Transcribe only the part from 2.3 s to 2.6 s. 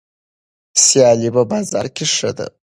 ده.